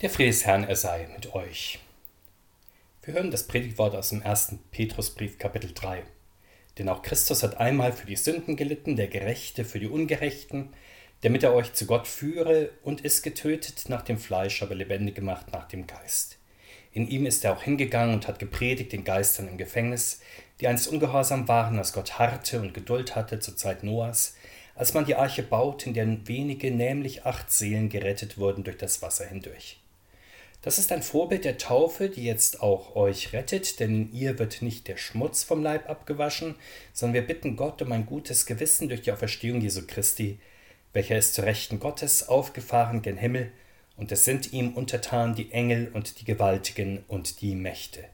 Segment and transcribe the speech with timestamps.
[0.00, 1.80] Der Friede des Herrn, er sei mit euch.
[3.02, 6.04] Wir hören das Predigtwort aus dem ersten Petrusbrief, Kapitel 3.
[6.78, 10.72] Denn auch Christus hat einmal für die Sünden gelitten, der Gerechte für die Ungerechten,
[11.22, 15.46] damit er euch zu Gott führe und ist getötet nach dem Fleisch, aber lebendig gemacht
[15.52, 16.38] nach dem Geist.
[16.92, 20.20] In ihm ist er auch hingegangen und hat gepredigt den Geistern im Gefängnis,
[20.60, 24.36] die einst ungehorsam waren, als Gott harte und Geduld hatte zur Zeit Noahs,
[24.76, 29.02] als man die Arche baut, in der wenige, nämlich acht Seelen gerettet wurden durch das
[29.02, 29.80] Wasser hindurch.
[30.62, 34.88] Das ist ein Vorbild der Taufe, die jetzt auch euch rettet, denn ihr wird nicht
[34.88, 36.56] der Schmutz vom Leib abgewaschen,
[36.92, 40.40] sondern wir bitten Gott um ein gutes Gewissen durch die Auferstehung Jesu Christi,
[40.92, 43.52] welcher ist zu Rechten Gottes aufgefahren gen Himmel,
[43.96, 48.04] und es sind ihm untertan die Engel und die Gewaltigen und die Mächte.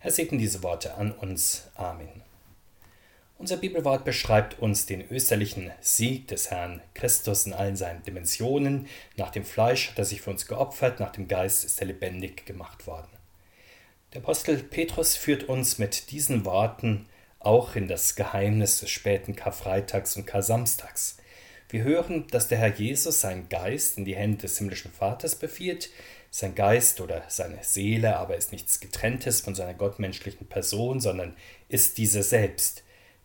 [0.00, 1.68] Herr segne diese Worte an uns.
[1.74, 2.22] Amen.
[3.36, 8.86] Unser Bibelwort beschreibt uns den österlichen Sieg des Herrn Christus in allen seinen Dimensionen.
[9.16, 12.46] Nach dem Fleisch hat er sich für uns geopfert, nach dem Geist ist er lebendig
[12.46, 13.08] gemacht worden.
[14.12, 17.06] Der Apostel Petrus führt uns mit diesen Worten
[17.40, 21.18] auch in das Geheimnis des späten Karfreitags und Karsamstags.
[21.68, 25.90] Wir hören, dass der Herr Jesus seinen Geist in die Hände des himmlischen Vaters befiehlt.
[26.30, 31.36] Sein Geist oder seine Seele aber ist nichts Getrenntes von seiner gottmenschlichen Person, sondern
[31.68, 32.83] ist diese selbst.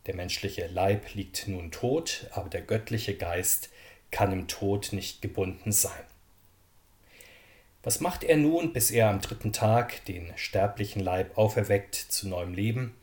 [0.10, 3.70] Der menschliche Leib liegt nun tot, aber der göttliche Geist
[4.10, 6.02] kann im Tod nicht gebunden sein.
[7.84, 12.56] Was macht er nun, bis er am dritten Tag den sterblichen Leib auferweckt zu neuem
[12.56, 12.96] Leben?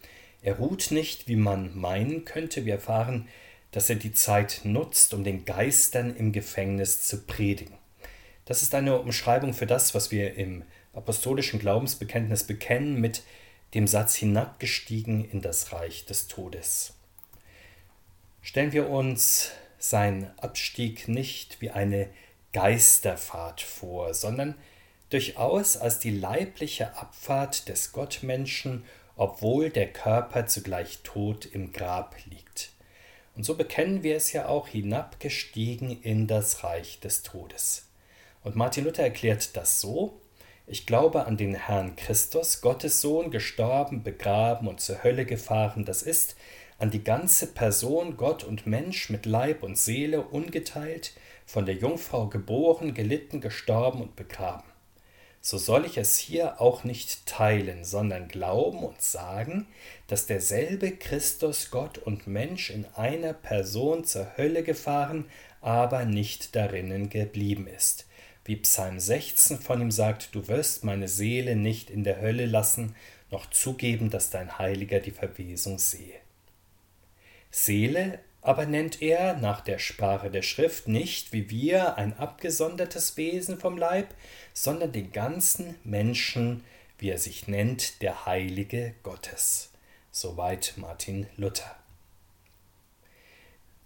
[0.43, 2.65] Er ruht nicht, wie man meinen könnte.
[2.65, 3.29] Wir erfahren,
[3.71, 7.79] dass er die Zeit nutzt, um den Geistern im Gefängnis zu predigen.
[8.47, 13.23] Das ist eine Umschreibung für das, was wir im apostolischen Glaubensbekenntnis bekennen mit
[13.75, 16.96] dem Satz hinabgestiegen in das Reich des Todes.
[18.47, 22.09] Stellen wir uns seinen Abstieg nicht wie eine
[22.53, 24.55] Geisterfahrt vor, sondern
[25.11, 28.85] durchaus als die leibliche Abfahrt des Gottmenschen,
[29.17, 32.71] obwohl der Körper zugleich tot im Grab liegt.
[33.35, 37.89] Und so bekennen wir es ja auch hinabgestiegen in das Reich des Todes.
[38.45, 40.21] Und Martin Luther erklärt das so,
[40.69, 46.03] ich glaube an den Herrn Christus, Gottes Sohn, gestorben, begraben und zur Hölle gefahren, das
[46.03, 46.37] ist,
[46.79, 51.13] an die ganze Person, Gott und Mensch mit Leib und Seele ungeteilt,
[51.47, 54.69] von der Jungfrau geboren, gelitten, gestorben und begraben.
[55.41, 59.67] So soll ich es hier auch nicht teilen, sondern glauben und sagen,
[60.09, 65.27] dass derselbe Christus, Gott und Mensch in einer Person zur Hölle gefahren,
[65.61, 68.07] aber nicht darinnen geblieben ist
[68.47, 72.95] wie Psalm 16 von ihm sagt, du wirst meine Seele nicht in der Hölle lassen,
[73.31, 76.15] noch zugeben, dass dein Heiliger die Verwesung sehe.
[77.57, 83.59] Seele aber nennt er nach der Sprache der Schrift nicht wie wir ein abgesondertes Wesen
[83.59, 84.15] vom Leib,
[84.53, 86.63] sondern den ganzen Menschen,
[86.99, 89.71] wie er sich nennt, der Heilige Gottes.
[90.13, 91.75] Soweit Martin Luther.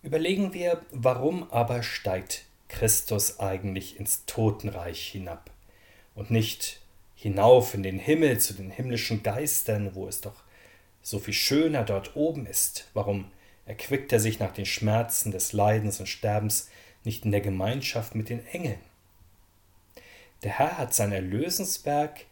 [0.03, 5.49] Überlegen wir, warum aber steigt Christus eigentlich ins Totenreich hinab
[6.17, 6.81] und nicht
[7.15, 10.43] hinauf in den Himmel zu den himmlischen Geistern, wo es doch
[11.03, 12.89] so viel schöner dort oben ist.
[12.95, 13.31] Warum
[13.67, 16.69] erquickt er sich nach den Schmerzen des Leidens und Sterbens
[17.05, 18.81] nicht in der Gemeinschaft mit den Engeln?
[20.43, 22.25] Der Herr hat sein Erlösenswerk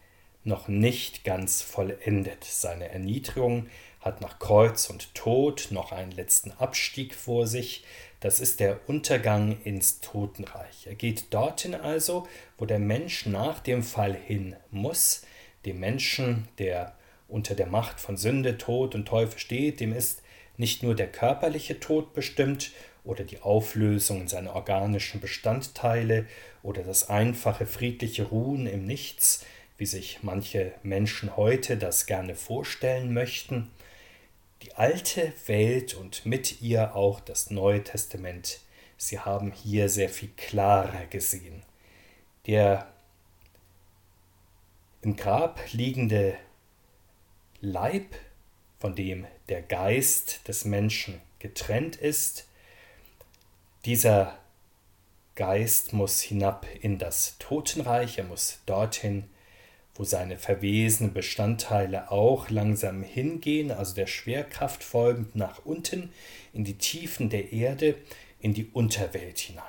[0.44, 2.44] noch nicht ganz vollendet.
[2.44, 3.66] Seine Erniedrigung
[4.00, 7.84] hat nach Kreuz und Tod noch einen letzten Abstieg vor sich.
[8.20, 10.86] Das ist der Untergang ins Totenreich.
[10.86, 15.22] Er geht dorthin also, wo der Mensch nach dem Fall hin muss.
[15.66, 16.96] Dem Menschen, der
[17.28, 20.22] unter der Macht von Sünde, Tod und Teufel steht, dem ist
[20.58, 22.72] nicht nur der körperliche Tod bestimmt
[23.04, 26.26] oder die Auflösung in seine organischen Bestandteile
[26.62, 29.46] oder das einfache friedliche Ruhen im Nichts,
[29.78, 33.70] wie sich manche Menschen heute das gerne vorstellen möchten,
[34.62, 38.60] die alte Welt und mit ihr auch das Neue Testament,
[38.96, 41.62] sie haben hier sehr viel klarer gesehen.
[42.46, 42.92] Der
[45.00, 46.36] im Grab liegende
[47.60, 48.16] Leib,
[48.78, 52.46] von dem der Geist des Menschen getrennt ist,
[53.84, 54.38] dieser
[55.34, 59.24] Geist muss hinab in das Totenreich, er muss dorthin,
[59.94, 66.12] wo seine verwesenen Bestandteile auch langsam hingehen, also der Schwerkraft folgend nach unten
[66.52, 67.96] in die Tiefen der Erde,
[68.40, 69.64] in die Unterwelt hinein.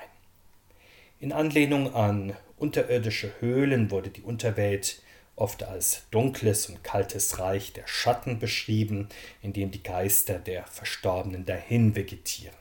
[1.20, 5.02] In Anlehnung an unterirdische Höhlen wurde die Unterwelt
[5.40, 9.10] oft als dunkles und kaltes Reich der Schatten beschrieben,
[9.42, 12.56] in dem die Geister der Verstorbenen dahin vegetieren.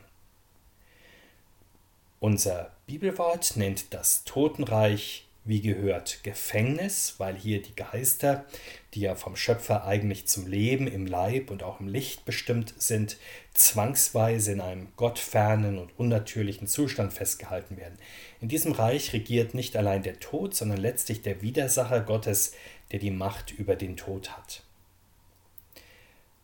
[2.20, 8.44] Unser Bibelwort nennt das Totenreich wie gehört Gefängnis, weil hier die Geister,
[8.92, 13.16] die ja vom Schöpfer eigentlich zum Leben im Leib und auch im Licht bestimmt sind,
[13.54, 17.96] zwangsweise in einem gottfernen und unnatürlichen Zustand festgehalten werden.
[18.42, 22.52] In diesem Reich regiert nicht allein der Tod, sondern letztlich der Widersacher Gottes,
[22.92, 24.62] der die Macht über den Tod hat.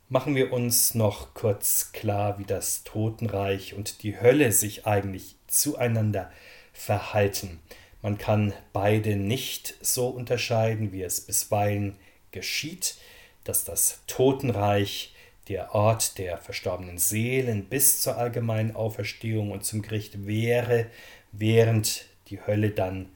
[0.09, 6.33] Machen wir uns noch kurz klar, wie das Totenreich und die Hölle sich eigentlich zueinander
[6.73, 7.61] verhalten.
[8.05, 11.97] Man kann beide nicht so unterscheiden, wie es bisweilen
[12.33, 12.97] geschieht,
[13.45, 15.15] dass das Totenreich
[15.49, 20.85] der Ort der verstorbenen Seelen bis zur allgemeinen Auferstehung und zum Gericht wäre,
[21.33, 23.09] während die Hölle dann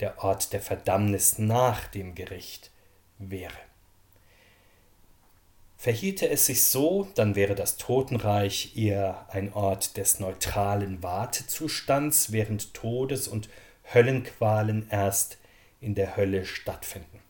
[0.00, 2.72] der Ort der Verdammnis nach dem Gericht
[3.18, 3.54] wäre.
[5.76, 12.74] Verhielte es sich so, dann wäre das Totenreich eher ein Ort des neutralen Wartezustands, während
[12.74, 13.48] Todes- und
[13.94, 15.38] Höllenqualen erst
[15.80, 17.20] in der Hölle stattfinden.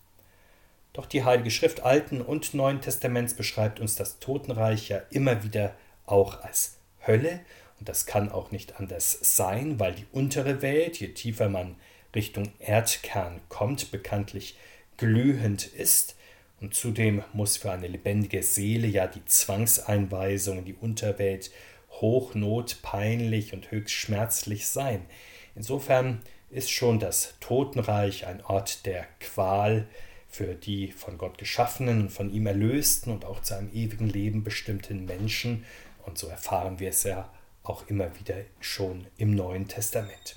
[0.92, 5.74] Doch die Heilige Schrift Alten und Neuen Testaments beschreibt uns das Totenreich ja immer wieder
[6.04, 6.76] auch als
[7.06, 7.40] Hölle
[7.78, 11.76] und das kann auch nicht anders sein, weil die untere Welt, je tiefer man
[12.14, 14.56] Richtung Erdkern kommt, bekanntlich
[14.98, 16.14] glühend ist
[16.60, 21.50] und zudem muss für eine lebendige Seele ja die Zwangseinweisung in die Unterwelt
[22.00, 25.04] hochnot, peinlich und höchst schmerzlich sein.
[25.56, 29.88] Insofern ist schon das Totenreich ein Ort der Qual
[30.28, 34.44] für die von Gott geschaffenen und von ihm erlösten und auch zu einem ewigen Leben
[34.44, 35.64] bestimmten Menschen.
[36.04, 37.30] Und so erfahren wir es ja
[37.62, 40.36] auch immer wieder schon im Neuen Testament.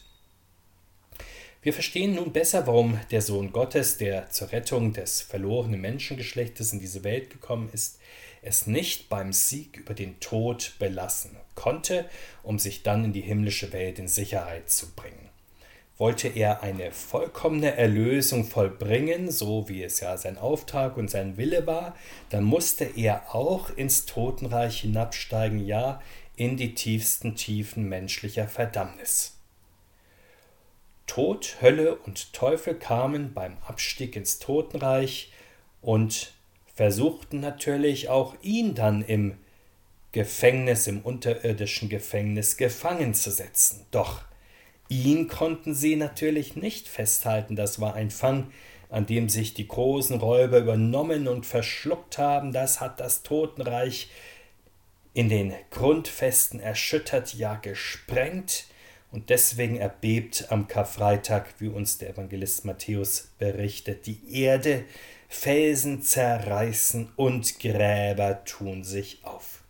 [1.62, 6.80] Wir verstehen nun besser, warum der Sohn Gottes, der zur Rettung des verlorenen Menschengeschlechtes in
[6.80, 8.00] diese Welt gekommen ist,
[8.42, 12.08] es nicht beim Sieg über den Tod belassen konnte,
[12.44, 15.30] um sich dann in die himmlische Welt in Sicherheit zu bringen.
[15.98, 21.66] Wollte er eine vollkommene Erlösung vollbringen, so wie es ja sein Auftrag und sein Wille
[21.66, 21.96] war,
[22.30, 26.02] dann musste er auch ins Totenreich hinabsteigen, ja,
[26.36, 29.38] in die tiefsten Tiefen menschlicher Verdammnis.
[31.08, 35.32] Tod, Hölle und Teufel kamen beim Abstieg ins Totenreich
[35.82, 36.34] und
[36.74, 39.38] versuchten natürlich auch ihn dann im
[40.12, 43.86] Gefängnis, im unterirdischen Gefängnis gefangen zu setzen.
[43.92, 44.24] Doch
[44.88, 48.52] Ihn konnten sie natürlich nicht festhalten, das war ein Fang,
[48.90, 54.10] an dem sich die großen Räuber übernommen und verschluckt haben, das hat das Totenreich
[55.14, 58.66] in den Grundfesten erschüttert, ja gesprengt,
[59.12, 64.84] und deswegen erbebt am Karfreitag, wie uns der Evangelist Matthäus berichtet, die Erde,
[65.30, 69.65] Felsen zerreißen und Gräber tun sich auf.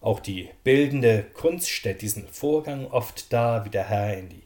[0.00, 4.42] Auch die bildende Kunst stellt diesen Vorgang oft dar, wie der Herr in die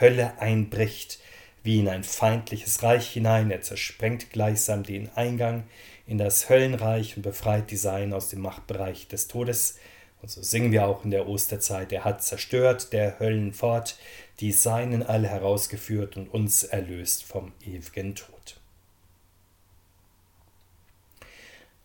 [0.00, 1.20] Hölle einbricht,
[1.62, 3.50] wie in ein feindliches Reich hinein.
[3.50, 5.64] Er zersprengt gleichsam den Eingang
[6.08, 9.78] in das Höllenreich und befreit die Seinen aus dem Machtbereich des Todes.
[10.22, 11.92] Und so singen wir auch in der Osterzeit.
[11.92, 13.98] Er hat zerstört der Höllen fort,
[14.40, 18.35] die Seinen alle herausgeführt und uns erlöst vom ewigen Tod.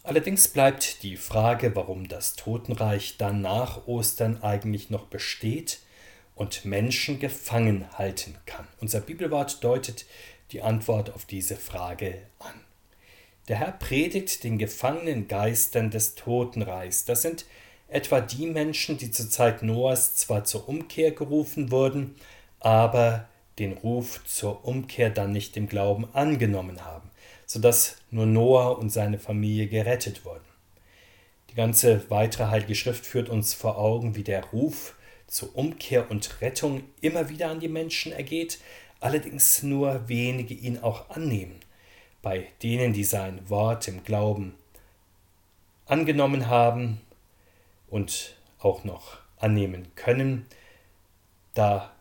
[0.04, 5.80] Allerdings bleibt die Frage, warum das Totenreich dann nach Ostern eigentlich noch besteht
[6.34, 8.68] und Menschen gefangen halten kann.
[8.80, 10.08] Unser Bibelwort deutet
[10.52, 12.54] die Antwort auf diese Frage an.
[13.48, 17.06] Der Herr predigt den gefangenen Geistern des Totenreichs.
[17.06, 17.46] Das sind
[17.88, 22.16] etwa die Menschen, die zur Zeit Noahs zwar zur Umkehr gerufen wurden,
[22.60, 23.28] aber
[23.60, 27.11] den Ruf zur Umkehr dann nicht im Glauben angenommen haben
[27.52, 30.46] sodass nur Noah und seine Familie gerettet wurden.
[31.50, 34.96] Die ganze weitere Heilige Schrift führt uns vor Augen, wie der Ruf
[35.28, 38.60] zur Umkehr und Rettung immer wieder an die Menschen ergeht,
[39.02, 41.60] allerdings nur wenige ihn auch annehmen.
[42.22, 44.54] Bei denen, die sein Wort im Glauben
[45.88, 47.02] angenommen haben
[47.90, 50.46] und auch noch annehmen können,
[51.54, 51.92] da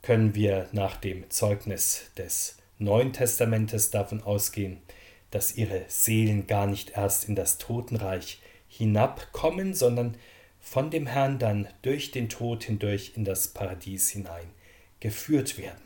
[0.00, 4.78] können wir nach dem Zeugnis des Neuen Testamentes davon ausgehen,
[5.30, 10.16] dass ihre Seelen gar nicht erst in das Totenreich hinabkommen, sondern
[10.60, 14.48] von dem Herrn dann durch den Tod hindurch in das Paradies hinein
[15.00, 15.82] geführt werden.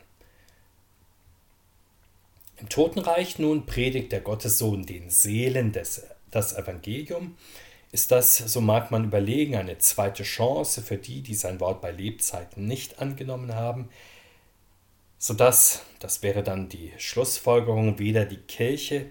[2.58, 7.36] Im Totenreich nun predigt der Gottessohn den Seelen des, das Evangelium.
[7.92, 11.90] Ist das, so mag man überlegen, eine zweite Chance für die, die sein Wort bei
[11.90, 13.88] Lebzeiten nicht angenommen haben,
[15.18, 19.10] sodass, das wäre dann die Schlussfolgerung, weder die Kirche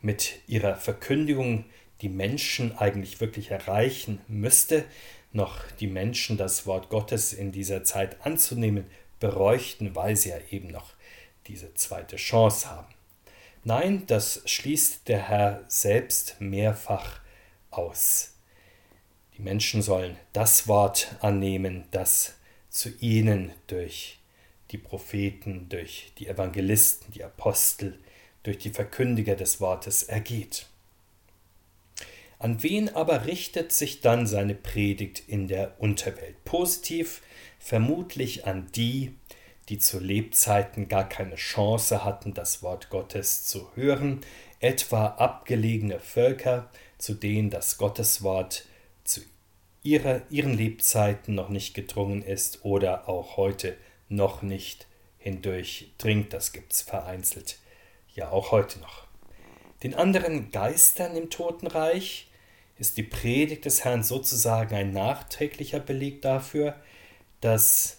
[0.00, 1.64] mit ihrer Verkündigung
[2.02, 4.84] die Menschen eigentlich wirklich erreichen müsste,
[5.32, 8.86] noch die Menschen das Wort Gottes in dieser Zeit anzunehmen
[9.20, 10.92] bräuchten, weil sie ja eben noch
[11.46, 12.92] diese zweite Chance haben.
[13.64, 17.20] Nein, das schließt der Herr selbst mehrfach
[17.70, 18.34] aus.
[19.36, 22.34] Die Menschen sollen das Wort annehmen, das
[22.70, 24.18] zu ihnen durch
[24.70, 27.98] die Propheten, durch die Evangelisten, die Apostel,
[28.42, 30.66] durch die Verkündiger des Wortes ergeht.
[32.38, 36.44] An wen aber richtet sich dann seine Predigt in der Unterwelt?
[36.44, 37.22] Positiv
[37.58, 39.14] vermutlich an die,
[39.68, 44.20] die zu Lebzeiten gar keine Chance hatten, das Wort Gottes zu hören,
[44.60, 48.66] etwa abgelegene Völker, zu denen das Gotteswort
[49.04, 49.22] zu
[49.82, 53.76] ihrer, ihren Lebzeiten noch nicht gedrungen ist oder auch heute
[54.08, 54.86] noch nicht
[55.18, 56.32] hindurchdringt.
[56.32, 57.58] Das gibt es vereinzelt,
[58.14, 59.06] ja auch heute noch.
[59.82, 62.28] Den anderen Geistern im Totenreich
[62.78, 66.76] ist die Predigt des Herrn sozusagen ein nachträglicher Beleg dafür,
[67.40, 67.98] dass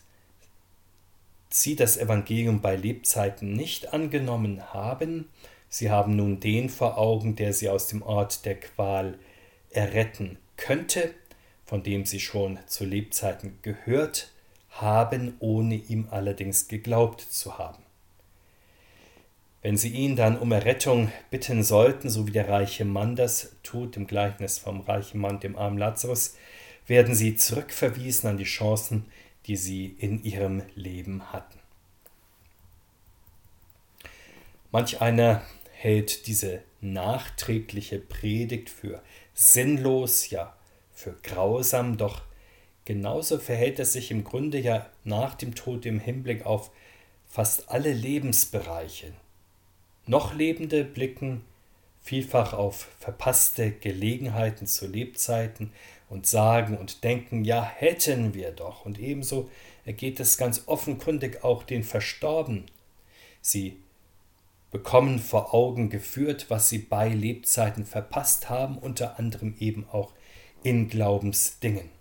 [1.49, 5.29] sie das Evangelium bei Lebzeiten nicht angenommen haben,
[5.69, 9.17] sie haben nun den vor Augen, der sie aus dem Ort der Qual
[9.69, 11.13] erretten könnte,
[11.65, 14.31] von dem sie schon zu Lebzeiten gehört
[14.81, 17.83] haben, ohne ihm allerdings geglaubt zu haben.
[19.61, 23.97] Wenn sie ihn dann um Errettung bitten sollten, so wie der reiche Mann das tut,
[23.97, 26.35] im Gleichnis vom reichen Mann, dem armen Lazarus,
[26.85, 29.05] werden sie zurückverwiesen an die Chancen,
[29.45, 31.59] die sie in ihrem Leben hatten.
[34.71, 35.41] Manch einer
[35.71, 39.01] hält diese nachträgliche Predigt für
[39.33, 40.55] sinnlos, ja
[40.93, 42.21] für grausam, doch
[42.87, 46.71] genauso verhält es sich im Grunde ja nach dem Tod im Hinblick auf
[47.27, 49.11] fast alle Lebensbereiche.
[50.05, 51.43] Noch Lebende blicken
[52.01, 55.73] vielfach auf verpasste Gelegenheiten zu Lebzeiten
[56.07, 58.85] und sagen und denken, ja hätten wir doch.
[58.85, 59.51] Und ebenso
[59.83, 62.71] ergeht es ganz offenkundig auch den Verstorbenen.
[63.41, 63.75] Sie
[64.71, 70.13] bekommen vor Augen geführt, was sie bei Lebzeiten verpasst haben, unter anderem eben auch
[70.63, 71.96] in Glaubensdingen.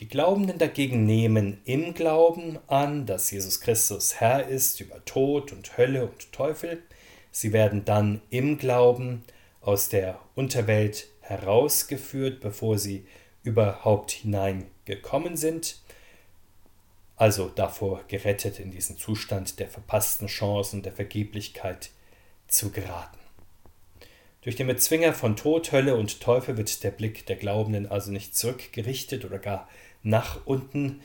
[0.00, 5.76] Die Glaubenden dagegen nehmen im Glauben an, dass Jesus Christus Herr ist über Tod und
[5.76, 6.84] Hölle und Teufel.
[7.32, 9.24] Sie werden dann im Glauben
[9.60, 13.06] aus der Unterwelt herausgeführt, bevor sie
[13.42, 15.80] überhaupt hineingekommen sind,
[17.16, 21.90] also davor gerettet in diesen Zustand der verpassten Chancen, der Vergeblichkeit
[22.46, 23.18] zu geraten.
[24.42, 28.36] Durch den Bezwinger von Tod, Hölle und Teufel wird der Blick der Glaubenden also nicht
[28.36, 29.68] zurückgerichtet oder gar
[30.02, 31.00] nach unten.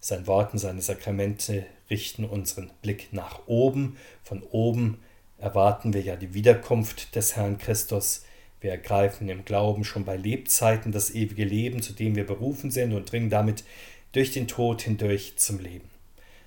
[0.00, 3.96] Sein Wort und seine Sakramente richten unseren Blick nach oben.
[4.22, 4.98] Von oben
[5.38, 8.24] erwarten wir ja die Wiederkunft des Herrn Christus.
[8.60, 12.92] Wir ergreifen im Glauben schon bei Lebzeiten das ewige Leben, zu dem wir berufen sind
[12.92, 13.64] und dringen damit
[14.12, 15.88] durch den Tod hindurch zum Leben.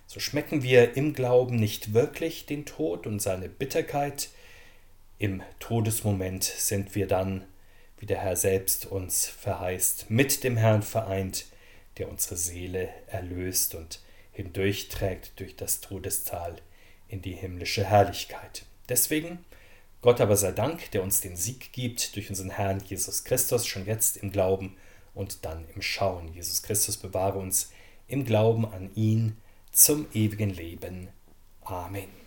[0.08, 4.30] So schmecken wir im Glauben nicht wirklich den Tod und seine Bitterkeit.
[5.20, 7.46] Im Todesmoment sind wir dann,
[7.98, 11.46] wie der Herr selbst uns verheißt, mit dem Herrn vereint,
[12.02, 14.00] der unsere Seele erlöst und
[14.32, 16.56] hindurchträgt durch das Todestal
[17.10, 18.66] in die himmlische Herrlichkeit.
[18.90, 19.38] Deswegen
[20.02, 23.86] Gott aber sei Dank, der uns den Sieg gibt durch unseren Herrn Jesus Christus, schon
[23.86, 24.76] jetzt im Glauben
[25.14, 26.34] und dann im Schauen.
[26.34, 27.72] Jesus Christus bewahre uns
[28.08, 29.38] im Glauben an ihn
[29.72, 31.10] zum ewigen Leben.
[31.64, 32.21] Amen.